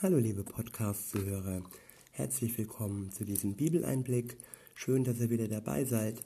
[0.00, 1.60] Hallo liebe Podcast-Zuhörer,
[2.12, 4.36] herzlich willkommen zu diesem Bibeleinblick.
[4.76, 6.22] Schön, dass ihr wieder dabei seid.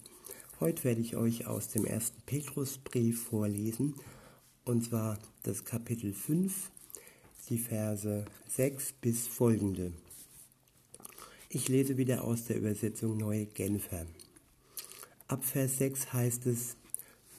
[0.61, 3.95] Heute werde ich euch aus dem ersten Petrusbrief vorlesen,
[4.67, 6.71] und zwar das Kapitel 5,
[7.49, 9.95] die Verse 6 bis folgende.
[11.49, 14.05] Ich lese wieder aus der Übersetzung Neue Genfer.
[15.29, 16.77] Ab Vers 6 heißt es,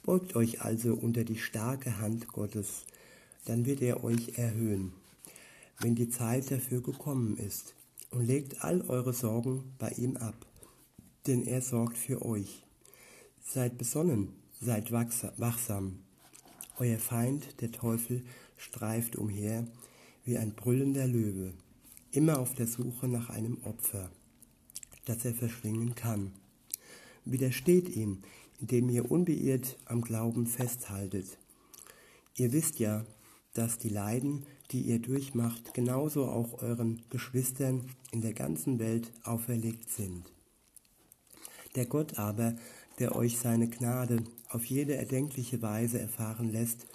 [0.02, 2.86] Beugt euch also unter die starke Hand Gottes,
[3.44, 4.94] dann wird er euch erhöhen
[5.80, 7.74] wenn die Zeit dafür gekommen ist,
[8.14, 10.46] und legt all eure Sorgen bei ihm ab,
[11.26, 12.64] denn er sorgt für euch.
[13.42, 14.28] Seid besonnen,
[14.60, 15.98] seid wachsam.
[16.78, 18.24] Euer Feind, der Teufel,
[18.56, 19.66] streift umher
[20.24, 21.52] wie ein brüllender Löwe,
[22.12, 24.10] immer auf der Suche nach einem Opfer,
[25.04, 26.32] das er verschlingen kann.
[27.24, 28.22] Widersteht ihm,
[28.60, 31.38] indem ihr unbeirrt am Glauben festhaltet.
[32.36, 33.04] Ihr wisst ja,
[33.54, 39.90] dass die Leiden, die ihr durchmacht, genauso auch euren Geschwistern in der ganzen Welt auferlegt
[39.90, 40.30] sind.
[41.76, 42.54] Der Gott aber,
[42.98, 46.86] der euch seine Gnade auf jede erdenkliche Weise erfahren lässt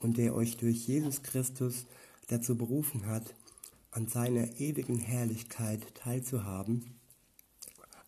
[0.00, 1.86] und der euch durch Jesus Christus
[2.28, 3.34] dazu berufen hat,
[3.90, 6.98] an seiner ewigen Herrlichkeit teilzuhaben,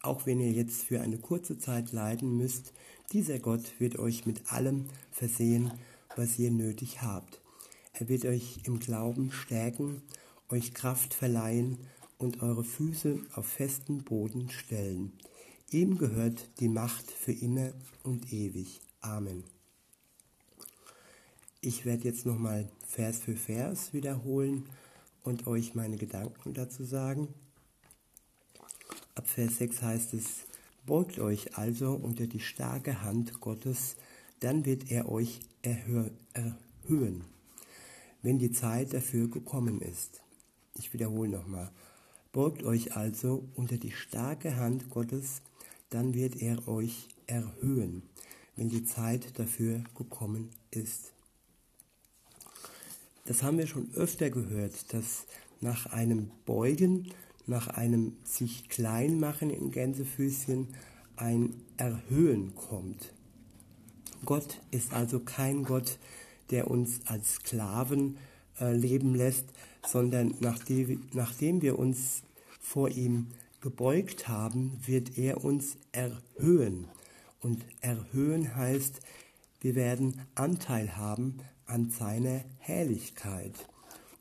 [0.02, 2.72] auch wenn ihr jetzt für eine kurze Zeit leiden müsst,
[3.12, 5.72] dieser Gott wird euch mit allem versehen,
[6.14, 7.40] was ihr nötig habt
[7.98, 10.02] er wird euch im Glauben stärken,
[10.50, 11.78] euch Kraft verleihen
[12.16, 15.12] und eure Füße auf festen Boden stellen.
[15.72, 17.72] Ihm gehört die Macht für immer
[18.04, 18.80] und ewig.
[19.00, 19.42] Amen.
[21.60, 24.66] Ich werde jetzt nochmal Vers für Vers wiederholen
[25.24, 27.34] und euch meine Gedanken dazu sagen.
[29.16, 30.44] Ab Vers 6 heißt es,
[30.86, 33.96] Beugt euch also unter die starke Hand Gottes,
[34.38, 37.24] dann wird er euch erhöhen
[38.22, 40.22] wenn die Zeit dafür gekommen ist.
[40.74, 41.70] Ich wiederhole nochmal.
[42.32, 45.42] Beugt euch also unter die starke Hand Gottes,
[45.90, 48.02] dann wird er euch erhöhen,
[48.56, 51.12] wenn die Zeit dafür gekommen ist.
[53.24, 55.26] Das haben wir schon öfter gehört, dass
[55.60, 57.12] nach einem Beugen,
[57.46, 60.68] nach einem sich klein machen in Gänsefüßchen
[61.16, 63.12] ein Erhöhen kommt.
[64.24, 65.98] Gott ist also kein Gott,
[66.50, 68.18] der uns als Sklaven
[68.60, 69.46] äh, leben lässt,
[69.86, 72.22] sondern nachdem, nachdem wir uns
[72.60, 73.28] vor ihm
[73.60, 76.86] gebeugt haben, wird er uns erhöhen.
[77.40, 79.00] Und erhöhen heißt,
[79.60, 83.52] wir werden Anteil haben an seiner Herrlichkeit.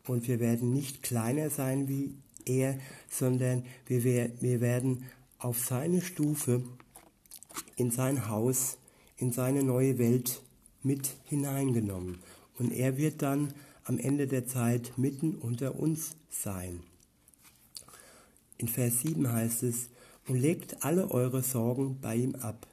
[0.08, 2.78] Und wir werden nicht kleiner sein wie er,
[3.10, 5.06] sondern wir, wir werden
[5.38, 6.64] auf seine Stufe,
[7.76, 8.78] in sein Haus,
[9.18, 10.42] in seine neue Welt
[10.84, 12.20] mit hineingenommen.
[12.58, 16.82] Und er wird dann am Ende der Zeit mitten unter uns sein.
[18.58, 19.90] In Vers 7 heißt es,
[20.28, 22.68] und legt alle eure Sorgen bei ihm ab,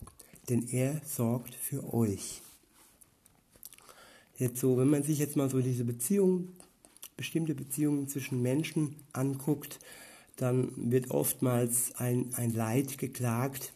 [0.49, 2.43] denn er sorgt für euch.
[4.37, 6.57] Jetzt so, wenn man sich jetzt mal so diese Beziehungen,
[7.17, 9.79] bestimmte Beziehungen zwischen Menschen anguckt,
[10.37, 13.73] dann wird oftmals ein, ein Leid geklagt,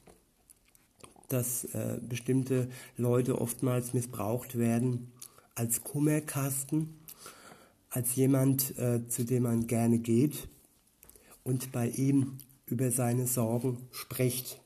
[1.28, 5.12] dass äh, bestimmte Leute oftmals missbraucht werden
[5.55, 6.97] als Kummerkasten,
[7.91, 10.49] als jemand, äh, zu dem man gerne geht
[11.44, 14.61] und bei ihm über seine Sorgen spricht.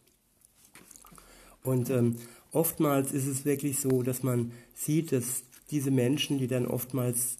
[1.63, 2.17] Und ähm,
[2.51, 7.39] oftmals ist es wirklich so, dass man sieht, dass diese Menschen, die dann oftmals,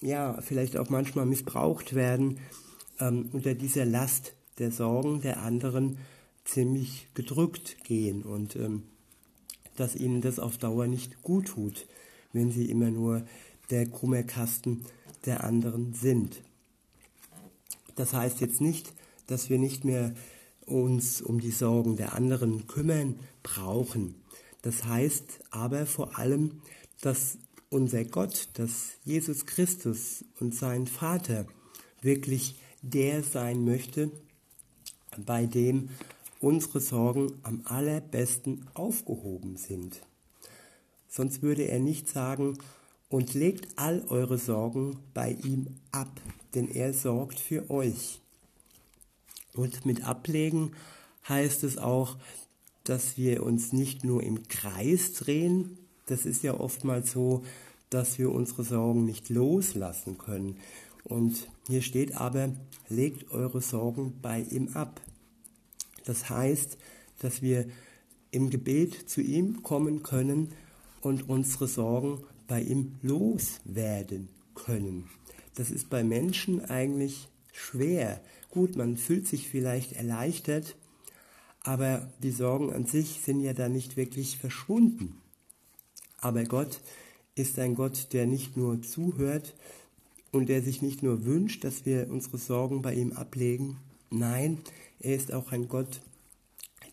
[0.00, 2.38] ja, vielleicht auch manchmal missbraucht werden,
[2.98, 5.98] ähm, unter dieser Last der Sorgen der anderen
[6.44, 8.84] ziemlich gedrückt gehen und ähm,
[9.76, 11.86] dass ihnen das auf Dauer nicht gut tut,
[12.32, 13.24] wenn sie immer nur
[13.70, 14.84] der Kummerkasten
[15.24, 16.42] der anderen sind.
[17.94, 18.92] Das heißt jetzt nicht,
[19.26, 20.14] dass wir nicht mehr
[20.66, 24.14] uns um die Sorgen der anderen kümmern brauchen.
[24.62, 26.60] Das heißt aber vor allem,
[27.00, 27.38] dass
[27.68, 31.46] unser Gott, dass Jesus Christus und sein Vater
[32.00, 34.10] wirklich der sein möchte,
[35.24, 35.88] bei dem
[36.42, 40.02] unsere Sorgen am allerbesten aufgehoben sind.
[41.08, 42.58] Sonst würde er nicht sagen,
[43.12, 46.20] und legt all eure Sorgen bei ihm ab,
[46.54, 48.22] denn er sorgt für euch.
[49.52, 50.72] Und mit ablegen
[51.28, 52.16] heißt es auch,
[52.84, 57.44] dass wir uns nicht nur im Kreis drehen, das ist ja oftmals so,
[57.90, 60.56] dass wir unsere Sorgen nicht loslassen können.
[61.04, 62.54] Und hier steht aber,
[62.88, 65.02] legt eure Sorgen bei ihm ab.
[66.04, 66.78] Das heißt,
[67.20, 67.66] dass wir
[68.30, 70.52] im Gebet zu ihm kommen können
[71.00, 75.08] und unsere Sorgen bei ihm loswerden können.
[75.54, 78.20] das ist bei Menschen eigentlich schwer.
[78.50, 80.76] Gut, man fühlt sich vielleicht erleichtert,
[81.62, 85.20] aber die Sorgen an sich sind ja da nicht wirklich verschwunden.
[86.18, 86.80] Aber Gott
[87.34, 89.54] ist ein Gott, der nicht nur zuhört
[90.30, 93.78] und der sich nicht nur wünscht, dass wir unsere Sorgen bei ihm ablegen.
[94.10, 94.58] Nein,
[95.02, 96.00] er ist auch ein Gott,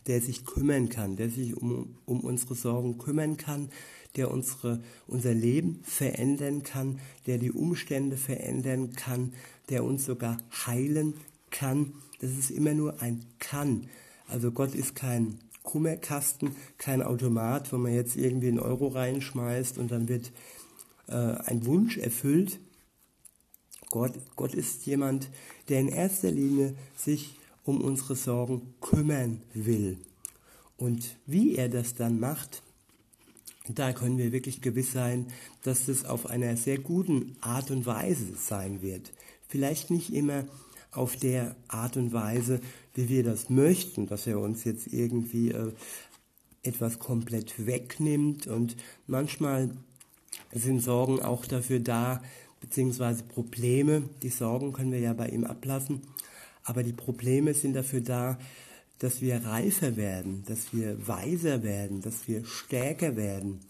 [0.08, 3.70] der sich kümmern kann, der sich um, um unsere Sorgen kümmern kann,
[4.16, 9.34] der unsere, unser Leben verändern kann, der die Umstände verändern kann,
[9.70, 11.14] der uns sogar heilen
[11.52, 11.94] kann.
[12.20, 13.88] Das ist immer nur ein kann.
[14.28, 19.92] Also Gott ist kein Kummerkasten, kein Automat, wo man jetzt irgendwie einen Euro reinschmeißt und
[19.92, 20.32] dann wird
[21.08, 22.60] äh, ein Wunsch erfüllt.
[23.92, 25.30] Gott, Gott ist jemand,
[25.68, 27.39] der in erster Linie sich
[27.70, 29.98] um unsere Sorgen kümmern will.
[30.78, 32.64] Und wie er das dann macht,
[33.68, 35.28] da können wir wirklich gewiss sein,
[35.62, 39.14] dass das auf einer sehr guten Art und Weise sein wird.
[39.48, 40.46] Vielleicht nicht immer
[40.92, 42.60] auf der Art und Weise,
[42.96, 45.72] wie wir das möchten, dass er uns jetzt irgendwie äh,
[46.64, 48.48] etwas komplett wegnimmt.
[48.48, 48.76] Und
[49.06, 49.70] manchmal
[50.52, 52.24] sind Sorgen auch dafür da,
[52.62, 54.04] beziehungsweise Probleme.
[54.24, 56.02] Die Sorgen können wir ja bei ihm ablassen.
[56.70, 58.38] Aber die Probleme sind dafür da,
[59.00, 63.62] dass wir reifer werden, dass wir weiser werden, dass wir stärker werden.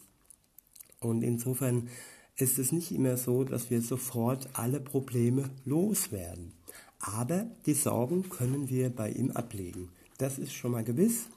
[1.00, 1.88] Und insofern
[2.36, 6.52] ist es nicht immer so, dass wir sofort alle Probleme loswerden.
[7.00, 9.94] Aber die Sorgen können wir bei ihm ablegen.
[10.18, 11.28] Das ist schon mal gewiss.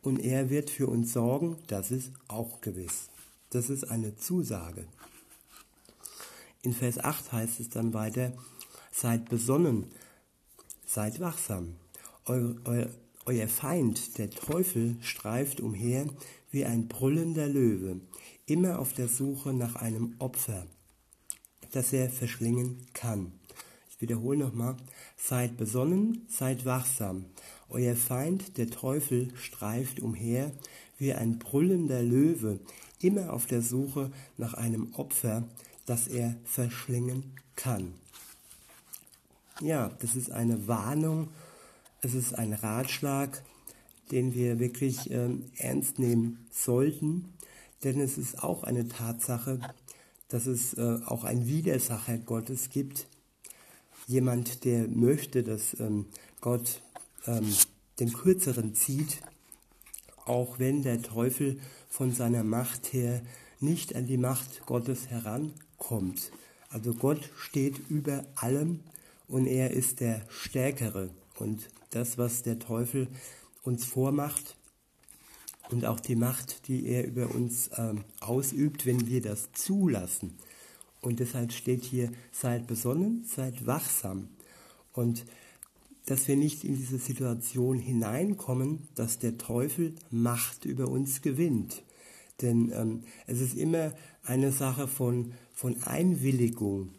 [0.00, 3.08] Und er wird für uns sorgen, das ist auch gewiss.
[3.50, 4.86] Das ist eine Zusage.
[6.62, 8.32] In Vers 8 heißt es dann weiter,
[8.92, 9.90] seid besonnen,
[10.86, 11.76] seid wachsam.
[12.26, 12.86] Eu, eu,
[13.26, 16.06] euer Feind, der Teufel, streift umher
[16.50, 18.00] wie ein brüllender Löwe,
[18.46, 20.66] immer auf der Suche nach einem Opfer,
[21.72, 23.32] das er verschlingen kann.
[23.90, 24.76] Ich wiederhole nochmal,
[25.16, 27.26] seid besonnen, seid wachsam.
[27.68, 30.52] Euer Feind, der Teufel, streift umher
[30.98, 32.60] wie ein brüllender Löwe,
[33.00, 35.48] immer auf der Suche nach einem Opfer,
[35.86, 37.94] das er verschlingen kann.
[39.60, 41.28] Ja, das ist eine Warnung,
[42.00, 43.42] es ist ein Ratschlag,
[44.10, 47.32] den wir wirklich äh, ernst nehmen sollten,
[47.84, 49.60] denn es ist auch eine Tatsache,
[50.28, 53.06] dass es äh, auch ein Widersacher Gottes gibt,
[54.08, 56.06] jemand, der möchte, dass ähm,
[56.40, 56.82] Gott
[57.26, 57.54] ähm,
[58.00, 59.20] den Kürzeren zieht,
[60.24, 63.22] auch wenn der Teufel von seiner Macht her
[63.60, 66.32] nicht an die Macht Gottes herankommt.
[66.70, 68.80] Also Gott steht über allem
[69.28, 71.10] und er ist der Stärkere.
[71.38, 73.08] Und das, was der Teufel
[73.62, 74.56] uns vormacht
[75.70, 80.38] und auch die Macht, die er über uns ähm, ausübt, wenn wir das zulassen,
[81.04, 84.28] und deshalb steht hier, seid besonnen, seid wachsam.
[84.94, 85.26] Und
[86.06, 91.82] dass wir nicht in diese Situation hineinkommen, dass der Teufel Macht über uns gewinnt.
[92.40, 93.92] Denn ähm, es ist immer
[94.22, 96.94] eine Sache von, von Einwilligung.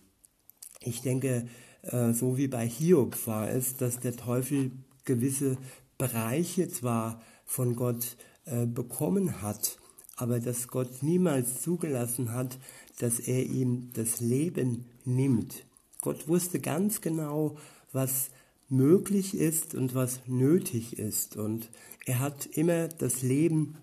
[0.82, 1.48] Ich denke,
[1.92, 4.72] äh, so wie bei Hiob war es, dass der Teufel
[5.04, 5.58] gewisse
[5.98, 9.78] Bereiche zwar von Gott äh, bekommen hat,
[10.18, 12.58] aber dass Gott niemals zugelassen hat,
[13.00, 15.66] dass er ihm das Leben nimmt.
[16.02, 17.58] Gott wusste ganz genau,
[17.92, 18.30] was
[18.70, 21.36] möglich ist und was nötig ist.
[21.36, 21.70] Und
[22.06, 23.78] er hat immer das Leben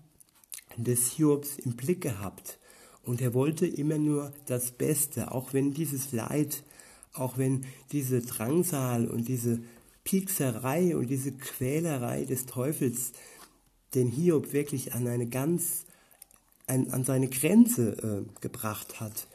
[0.77, 2.59] des Hiobs im Blick gehabt.
[3.03, 6.63] Und er wollte immer nur das Beste, auch wenn dieses Leid,
[7.13, 9.61] auch wenn diese Drangsal und diese
[10.03, 13.13] Piekserei und diese Quälerei des Teufels
[13.93, 15.85] den Hiob wirklich an eine ganz
[16.67, 19.27] an, an seine Grenze äh, gebracht hat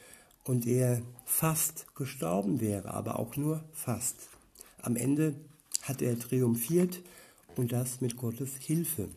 [0.44, 4.28] und er fast gestorben wäre, aber auch nur fast.
[4.80, 5.34] Am Ende
[5.82, 7.02] hat er triumphiert
[7.56, 9.08] und das mit Gottes Hilfe.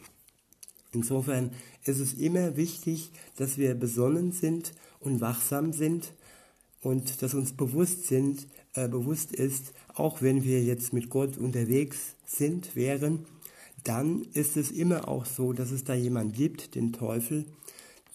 [0.92, 1.52] Insofern
[1.86, 6.14] ist es immer wichtig, dass wir besonnen sind und wachsam sind
[6.82, 12.16] und dass uns bewusst sind, äh, bewusst ist, auch wenn wir jetzt mit Gott unterwegs
[12.26, 13.26] sind, wären,
[13.84, 17.46] dann ist es immer auch so, dass es da jemand gibt, den Teufel,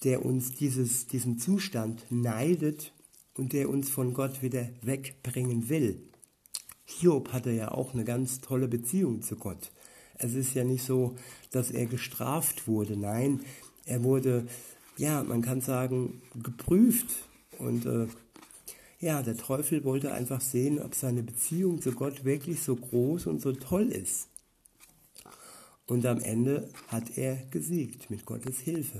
[0.03, 2.93] der uns dieses, diesen Zustand neidet
[3.35, 6.01] und der uns von Gott wieder wegbringen will.
[6.85, 9.71] Hiob hatte ja auch eine ganz tolle Beziehung zu Gott.
[10.19, 11.15] Es ist ja nicht so,
[11.51, 12.97] dass er gestraft wurde.
[12.97, 13.41] Nein,
[13.85, 14.47] er wurde,
[14.97, 17.07] ja, man kann sagen, geprüft.
[17.59, 18.07] Und äh,
[18.99, 23.41] ja, der Teufel wollte einfach sehen, ob seine Beziehung zu Gott wirklich so groß und
[23.41, 24.27] so toll ist.
[25.85, 28.99] Und am Ende hat er gesiegt mit Gottes Hilfe.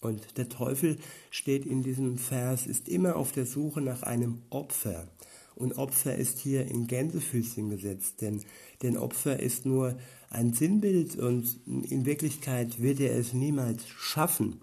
[0.00, 0.98] Und der Teufel
[1.30, 5.06] steht in diesem Vers, ist immer auf der Suche nach einem Opfer.
[5.54, 8.42] Und Opfer ist hier in Gänsefüßchen gesetzt, denn,
[8.82, 9.96] denn Opfer ist nur
[10.30, 14.60] ein Sinnbild und in Wirklichkeit wird er es niemals schaffen,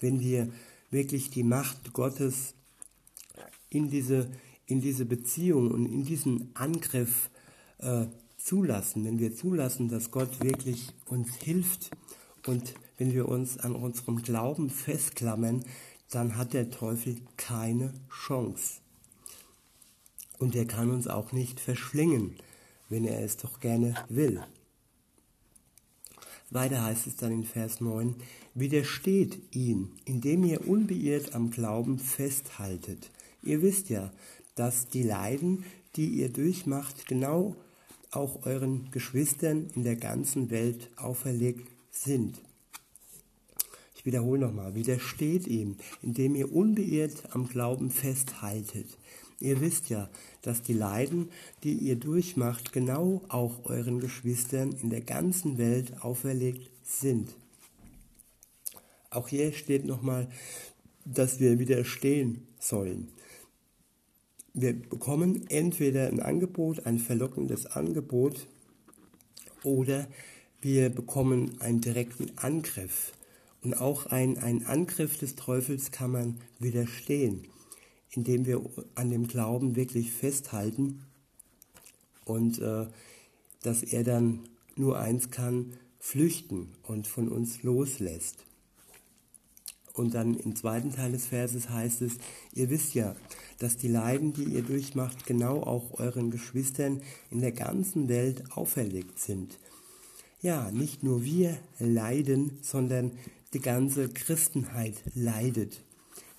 [0.00, 0.48] wenn wir
[0.90, 2.53] wirklich die Macht Gottes
[3.74, 4.30] in diese,
[4.66, 7.30] in diese Beziehung und in diesen Angriff
[7.78, 8.06] äh,
[8.38, 11.90] zulassen, wenn wir zulassen, dass Gott wirklich uns hilft
[12.46, 15.64] und wenn wir uns an unserem Glauben festklammern,
[16.10, 18.80] dann hat der Teufel keine Chance.
[20.38, 22.36] Und er kann uns auch nicht verschlingen,
[22.88, 24.44] wenn er es doch gerne will.
[26.50, 28.14] Weiter heißt es dann in Vers 9,
[28.54, 33.10] widersteht ihm, indem ihr unbeirrt am Glauben festhaltet.
[33.44, 34.10] Ihr wisst ja,
[34.54, 35.64] dass die Leiden,
[35.96, 37.56] die ihr durchmacht, genau
[38.10, 42.40] auch euren Geschwistern in der ganzen Welt auferlegt sind.
[43.94, 48.86] Ich wiederhole nochmal, widersteht ihm, indem ihr unbeirrt am Glauben festhaltet.
[49.40, 50.08] Ihr wisst ja,
[50.42, 51.28] dass die Leiden,
[51.64, 57.34] die ihr durchmacht, genau auch euren Geschwistern in der ganzen Welt auferlegt sind.
[59.10, 60.28] Auch hier steht nochmal,
[61.04, 63.08] dass wir widerstehen sollen.
[64.54, 68.46] Wir bekommen entweder ein Angebot, ein verlockendes Angebot,
[69.62, 70.06] oder
[70.60, 73.12] wir bekommen einen direkten Angriff.
[73.62, 77.46] Und auch ein, ein Angriff des Teufels kann man widerstehen
[78.16, 78.62] indem wir
[78.94, 81.04] an dem Glauben wirklich festhalten
[82.24, 82.86] und äh,
[83.62, 84.40] dass er dann
[84.76, 88.44] nur eins kann, flüchten und von uns loslässt.
[89.94, 92.14] Und dann im zweiten Teil des Verses heißt es,
[92.52, 93.14] ihr wisst ja,
[93.60, 99.20] dass die Leiden, die ihr durchmacht, genau auch euren Geschwistern in der ganzen Welt auferlegt
[99.20, 99.58] sind.
[100.42, 103.12] Ja, nicht nur wir leiden, sondern
[103.52, 105.80] die ganze Christenheit leidet.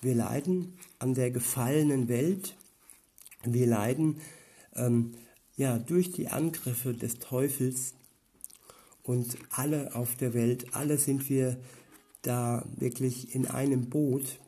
[0.02, 2.54] Wir leiden an der gefallenen Welt.
[3.42, 4.20] Wir leiden
[4.74, 5.12] ähm,
[5.56, 7.94] ja, durch die Angriffe des Teufels
[9.02, 11.56] und alle auf der Welt, alle sind wir
[12.22, 14.38] da wirklich in einem Boot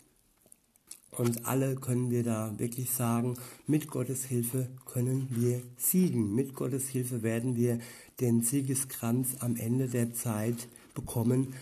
[1.18, 6.34] und alle können wir da wirklich sagen, mit Gottes Hilfe können wir siegen.
[6.34, 7.80] Mit Gottes Hilfe werden wir
[8.20, 11.54] den Siegeskranz am Ende der Zeit bekommen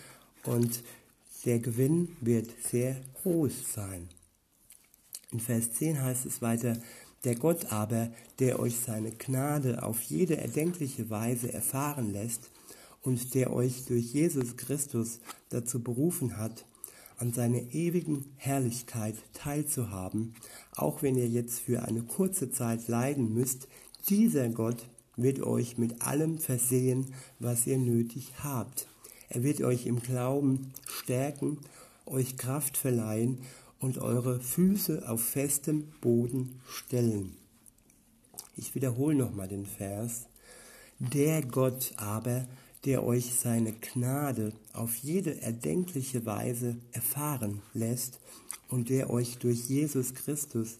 [0.45, 0.83] und
[1.45, 4.09] der Gewinn wird sehr groß sein.
[5.31, 6.77] In Vers 10 heißt es weiter,
[7.23, 12.49] der Gott aber, der euch seine Gnade auf jede erdenkliche Weise erfahren lässt
[13.07, 16.65] und der euch durch Jesus Christus dazu berufen hat,
[17.15, 20.35] an seiner ewigen Herrlichkeit teilzuhaben,
[20.75, 23.69] auch wenn ihr jetzt für eine kurze Zeit leiden müsst,
[24.09, 28.89] dieser Gott wird euch mit allem versehen, was ihr nötig habt.
[29.29, 31.59] Er wird euch im Glauben stärken,
[32.05, 33.37] euch Kraft verleihen
[33.79, 37.37] und eure Füße auf festem Boden stellen.
[38.57, 40.25] Ich wiederhole nochmal den Vers.
[40.99, 42.45] Der Gott aber,
[42.87, 48.21] der euch seine Gnade auf jede erdenkliche Weise erfahren lässt
[48.69, 50.79] und der euch durch Jesus Christus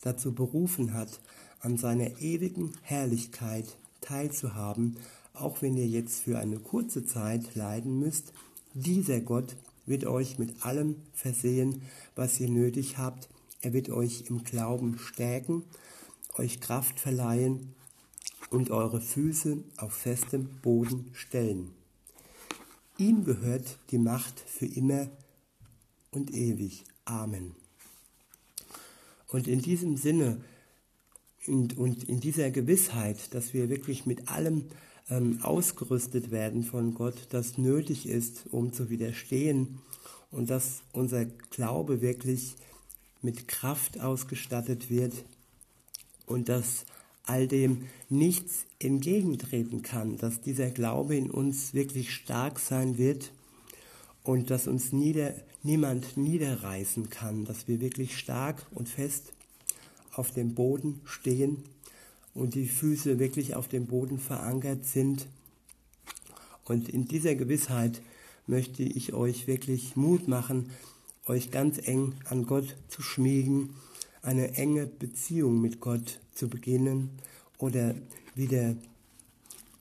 [0.00, 1.20] dazu berufen hat,
[1.60, 4.96] an seiner ewigen Herrlichkeit teilzuhaben,
[5.34, 8.32] auch wenn ihr jetzt für eine kurze Zeit leiden müsst,
[8.72, 9.54] dieser Gott
[9.84, 11.82] wird euch mit allem versehen,
[12.16, 13.28] was ihr nötig habt.
[13.60, 15.64] Er wird euch im Glauben stärken,
[16.38, 17.74] euch Kraft verleihen
[18.52, 21.70] und eure Füße auf festem Boden stellen.
[22.98, 25.08] Ihm gehört die Macht für immer
[26.10, 26.84] und ewig.
[27.06, 27.54] Amen.
[29.28, 30.42] Und in diesem Sinne
[31.46, 34.66] und, und in dieser Gewissheit, dass wir wirklich mit allem
[35.08, 39.80] ähm, ausgerüstet werden von Gott, das nötig ist, um zu widerstehen
[40.30, 42.54] und dass unser Glaube wirklich
[43.22, 45.24] mit Kraft ausgestattet wird
[46.26, 46.84] und dass
[47.24, 53.32] all dem nichts entgegentreten kann, dass dieser Glaube in uns wirklich stark sein wird
[54.22, 59.32] und dass uns nieder, niemand niederreißen kann, dass wir wirklich stark und fest
[60.12, 61.64] auf dem Boden stehen
[62.34, 65.26] und die Füße wirklich auf dem Boden verankert sind.
[66.64, 68.02] Und in dieser Gewissheit
[68.46, 70.70] möchte ich euch wirklich Mut machen,
[71.26, 73.70] euch ganz eng an Gott zu schmiegen,
[74.22, 77.10] eine enge Beziehung mit Gott zu beginnen
[77.58, 77.94] oder
[78.34, 78.76] wieder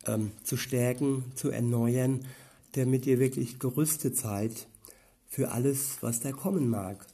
[0.06, 2.26] ähm, zu stärken, zu erneuern,
[2.74, 4.68] damit ihr wirklich gerüstet seid
[5.30, 7.06] für alles, was da kommen mag.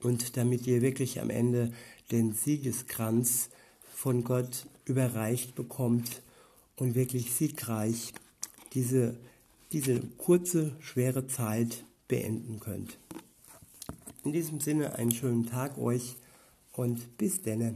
[0.00, 1.72] Und damit ihr wirklich am Ende
[2.10, 3.50] den Siegeskranz
[3.94, 6.22] von Gott überreicht bekommt
[6.76, 8.12] und wirklich siegreich
[8.74, 9.16] diese,
[9.70, 12.98] diese kurze, schwere Zeit beenden könnt.
[14.24, 16.16] In diesem Sinne einen schönen Tag euch
[16.72, 17.74] und bis denne.